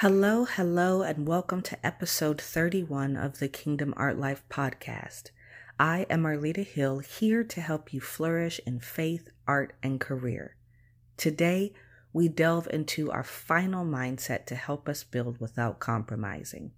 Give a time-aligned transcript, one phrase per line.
[0.00, 5.30] Hello, hello, and welcome to episode 31 of the Kingdom Art Life podcast.
[5.80, 10.54] I am Arlita Hill, here to help you flourish in faith, art, and career.
[11.16, 11.72] Today,
[12.12, 16.72] we delve into our final mindset to help us build without compromising.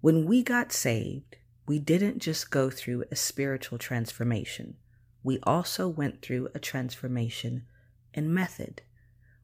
[0.00, 1.36] When we got saved,
[1.66, 4.76] we didn't just go through a spiritual transformation,
[5.22, 7.66] we also went through a transformation
[8.14, 8.80] in method.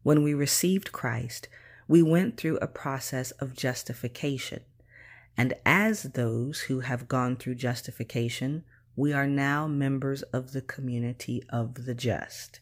[0.02, 1.46] When we received Christ,
[1.90, 4.60] we went through a process of justification.
[5.36, 8.62] And as those who have gone through justification,
[8.94, 12.60] we are now members of the community of the just.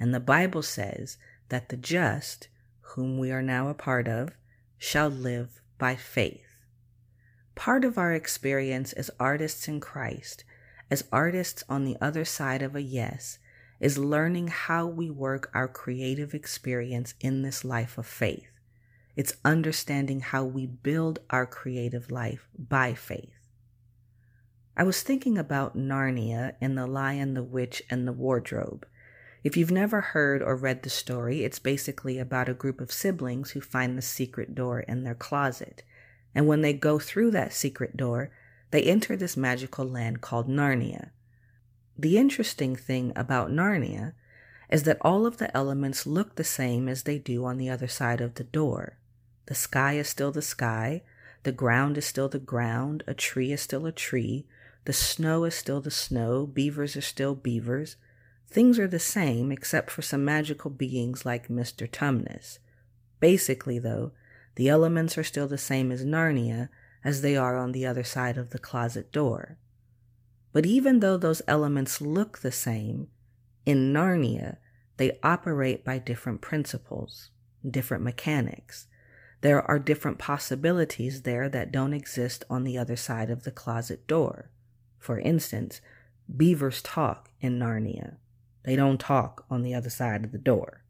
[0.00, 1.18] And the Bible says
[1.50, 2.48] that the just,
[2.80, 4.30] whom we are now a part of,
[4.78, 6.56] shall live by faith.
[7.54, 10.44] Part of our experience as artists in Christ,
[10.90, 13.38] as artists on the other side of a yes,
[13.80, 18.48] is learning how we work our creative experience in this life of faith.
[19.14, 23.50] It's understanding how we build our creative life by faith.
[24.74, 28.86] I was thinking about Narnia in The Lion, the Witch, and the Wardrobe.
[29.44, 33.50] If you've never heard or read the story, it's basically about a group of siblings
[33.50, 35.82] who find the secret door in their closet.
[36.34, 38.30] And when they go through that secret door,
[38.70, 41.10] they enter this magical land called Narnia.
[41.98, 44.14] The interesting thing about Narnia
[44.70, 47.88] is that all of the elements look the same as they do on the other
[47.88, 48.96] side of the door.
[49.46, 51.02] The sky is still the sky.
[51.42, 53.02] The ground is still the ground.
[53.06, 54.46] A tree is still a tree.
[54.84, 56.46] The snow is still the snow.
[56.46, 57.96] Beavers are still beavers.
[58.48, 61.88] Things are the same except for some magical beings like Mr.
[61.88, 62.58] Tumnus.
[63.18, 64.12] Basically, though,
[64.56, 66.68] the elements are still the same as Narnia
[67.04, 69.58] as they are on the other side of the closet door.
[70.52, 73.08] But even though those elements look the same,
[73.64, 74.58] in Narnia,
[74.98, 77.30] they operate by different principles,
[77.68, 78.86] different mechanics.
[79.42, 84.06] There are different possibilities there that don't exist on the other side of the closet
[84.06, 84.50] door.
[84.98, 85.80] For instance,
[86.34, 88.16] beavers talk in Narnia.
[88.64, 90.84] They don't talk on the other side of the door.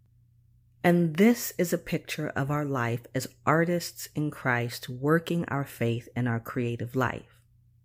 [0.85, 6.09] And this is a picture of our life as artists in Christ working our faith
[6.15, 7.41] in our creative life.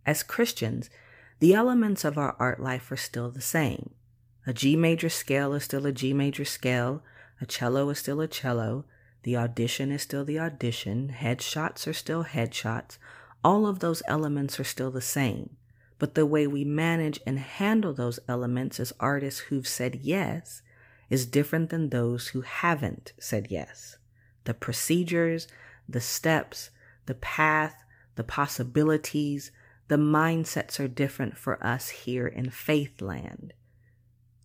[0.05, 0.89] As Christians,
[1.39, 3.91] the elements of our art life are still the same.
[4.45, 7.03] A G major scale is still a G major scale,
[7.39, 8.85] a cello is still a cello,
[9.23, 12.97] the audition is still the audition, headshots are still headshots.
[13.43, 15.57] All of those elements are still the same.
[15.99, 20.61] But the way we manage and handle those elements as artists who've said yes
[21.09, 23.97] is different than those who haven't said yes.
[24.43, 25.47] The procedures,
[25.89, 26.69] the steps,
[27.05, 27.83] the path,
[28.15, 29.51] the possibilities,
[29.87, 33.51] the mindsets are different for us here in Faithland.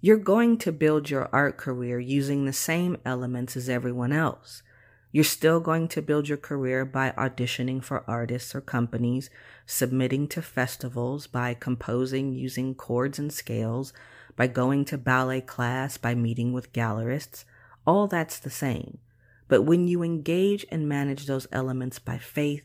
[0.04, 4.64] You're going to build your art career using the same elements as everyone else.
[5.12, 9.30] You're still going to build your career by auditioning for artists or companies,
[9.64, 13.92] submitting to festivals, by composing using chords and scales,
[14.34, 17.44] by going to ballet class, by meeting with gallerists.
[17.86, 18.98] All that's the same.
[19.46, 22.64] But when you engage and manage those elements by faith,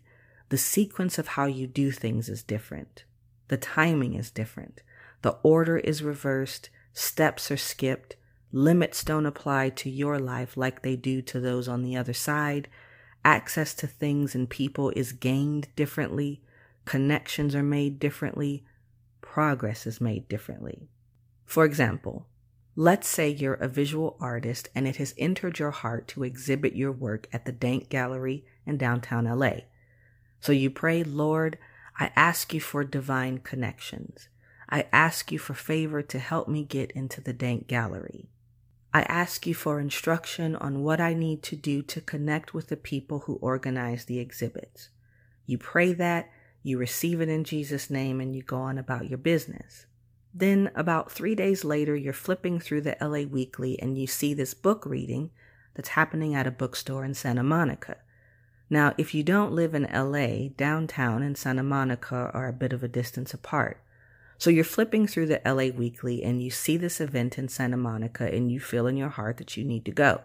[0.50, 3.04] the sequence of how you do things is different.
[3.50, 4.82] The timing is different.
[5.22, 6.72] The order is reversed.
[7.00, 8.16] Steps are skipped.
[8.52, 12.68] Limits don't apply to your life like they do to those on the other side.
[13.24, 16.42] Access to things and people is gained differently.
[16.86, 18.66] Connections are made differently.
[19.22, 20.90] Progress is made differently.
[21.46, 22.26] For example,
[22.76, 26.92] let's say you're a visual artist and it has entered your heart to exhibit your
[26.92, 29.58] work at the Dank Gallery in downtown LA.
[30.40, 31.60] So you pray, Lord,
[32.00, 34.30] I ask you for divine connections.
[34.70, 38.30] I ask you for favor to help me get into the Dank Gallery.
[38.94, 42.78] I ask you for instruction on what I need to do to connect with the
[42.78, 44.90] people who organize the exhibits.
[45.46, 46.30] You pray that,
[46.64, 49.86] you receive it in Jesus' name, and you go on about your business.
[50.34, 54.54] Then, about three days later, you're flipping through the LA Weekly and you see this
[54.54, 55.32] book reading
[55.74, 57.98] that's happening at a bookstore in Santa Monica.
[58.70, 62.84] Now, if you don't live in LA, downtown and Santa Monica are a bit of
[62.84, 63.82] a distance apart.
[64.38, 68.26] So you're flipping through the LA Weekly and you see this event in Santa Monica
[68.26, 70.22] and you feel in your heart that you need to go.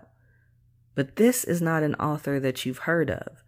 [0.95, 3.43] But this is not an author that you've heard of.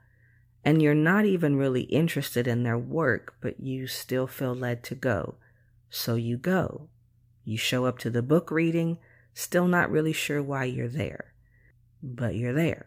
[0.64, 4.94] And you're not even really interested in their work, but you still feel led to
[4.94, 5.34] go.
[5.90, 6.88] So you go.
[7.44, 8.98] You show up to the book reading,
[9.34, 11.34] still not really sure why you're there.
[12.02, 12.86] But you're there.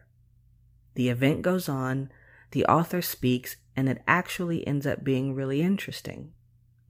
[0.95, 2.09] The event goes on,
[2.51, 6.31] the author speaks, and it actually ends up being really interesting.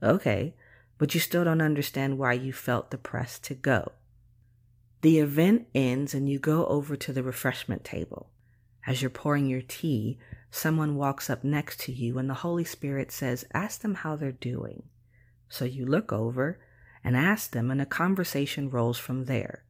[0.02, 0.54] Okay,
[0.98, 3.92] but you still don't understand why you felt the press to go.
[5.00, 8.30] The event ends and you go over to the refreshment table.
[8.86, 10.18] As you're pouring your tea,
[10.50, 14.32] someone walks up next to you and the Holy Spirit says, Ask them how they're
[14.32, 14.82] doing.
[15.48, 16.58] So you look over
[17.04, 19.64] and ask them, and a conversation rolls from there.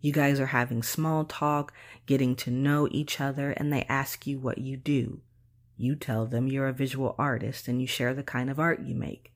[0.00, 1.72] You guys are having small talk,
[2.06, 5.20] getting to know each other, and they ask you what you do.
[5.76, 8.94] You tell them you're a visual artist and you share the kind of art you
[8.94, 9.31] make.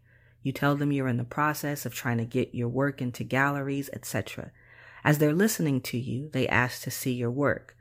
[0.47, 3.91] You tell them you're in the process of trying to get your work into galleries,
[3.93, 4.53] etc.
[5.03, 7.77] As they're listening to you, they ask to see your work.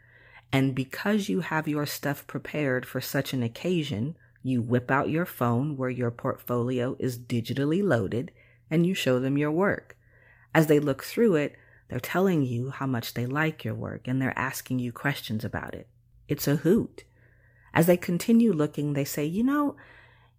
[0.51, 5.27] And because you have your stuff prepared for such an occasion, you whip out your
[5.27, 8.31] phone where your portfolio is digitally loaded
[8.71, 9.95] and you show them your work.
[10.51, 11.55] As they look through it,
[11.87, 15.75] they're telling you how much they like your work and they're asking you questions about
[15.75, 15.87] it.
[16.27, 17.03] It's a hoot.
[17.75, 19.75] As they continue looking, they say, You know,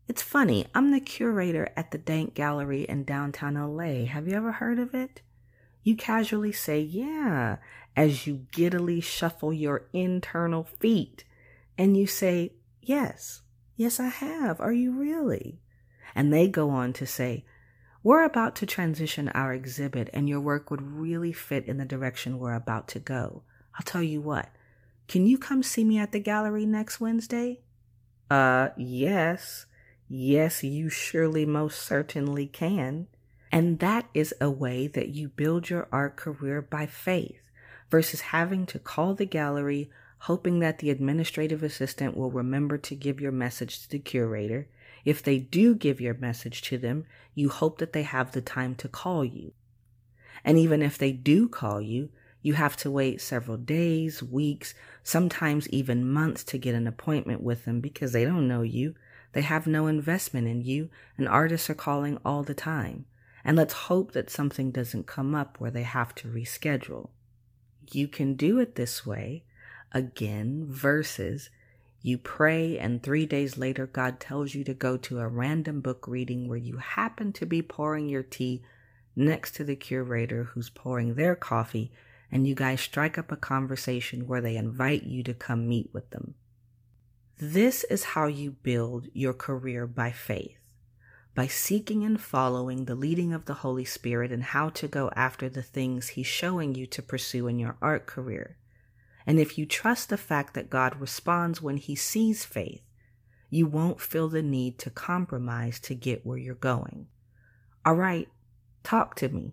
[0.08, 0.67] it's funny.
[0.75, 4.05] I'm the curator at the Dank Gallery in downtown LA.
[4.06, 5.23] Have you ever heard of it?
[5.82, 7.56] You casually say, Yeah,
[7.97, 11.25] as you giddily shuffle your internal feet.
[11.76, 13.43] And you say, Yes,
[13.76, 14.61] yes, I have.
[14.61, 15.61] Are you really?
[16.14, 17.44] And they go on to say,
[18.06, 22.38] we're about to transition our exhibit, and your work would really fit in the direction
[22.38, 23.43] we're about to go.
[23.75, 24.49] I'll tell you what,
[25.08, 27.62] can you come see me at the gallery next Wednesday?
[28.31, 29.67] Uh, yes.
[30.08, 33.08] Yes, you surely most certainly can.
[33.50, 37.50] And that is a way that you build your art career by faith
[37.91, 43.20] versus having to call the gallery, hoping that the administrative assistant will remember to give
[43.20, 44.69] your message to the curator
[45.06, 48.75] if they do give your message to them, you hope that they have the time
[48.75, 49.53] to call you.
[50.44, 52.11] And even if they do call you,
[52.43, 54.75] you have to wait several days, weeks,
[55.05, 58.97] sometimes even months to get an appointment with them because they don't know you.
[59.36, 60.88] They have no investment in you,
[61.18, 63.04] and artists are calling all the time.
[63.44, 67.10] And let's hope that something doesn't come up where they have to reschedule.
[67.92, 69.44] You can do it this way,
[69.92, 71.50] again, versus
[72.00, 76.08] you pray, and three days later, God tells you to go to a random book
[76.08, 78.62] reading where you happen to be pouring your tea
[79.14, 81.92] next to the curator who's pouring their coffee,
[82.32, 86.08] and you guys strike up a conversation where they invite you to come meet with
[86.08, 86.36] them.
[87.38, 90.58] This is how you build your career by faith
[91.36, 95.50] by seeking and following the leading of the Holy Spirit and how to go after
[95.50, 98.56] the things He's showing you to pursue in your art career.
[99.26, 102.80] And if you trust the fact that God responds when He sees faith,
[103.50, 107.06] you won't feel the need to compromise to get where you're going.
[107.84, 108.28] All right,
[108.82, 109.52] talk to me.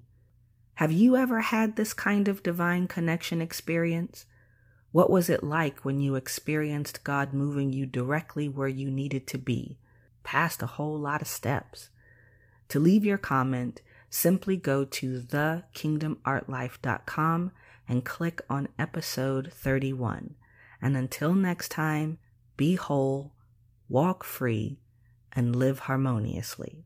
[0.75, 4.25] Have you ever had this kind of divine connection experience?
[4.94, 9.40] What was it like when you experienced God moving you directly where you needed to
[9.40, 9.80] be,
[10.24, 11.90] past a whole lot of steps?
[12.69, 13.81] To leave your comment,
[14.12, 17.51] simply go to thekingdomartlife.com
[17.90, 20.36] and click on episode 31.
[20.80, 22.19] And until next time,
[22.56, 23.34] be whole,
[23.90, 24.78] walk free,
[25.31, 26.86] and live harmoniously.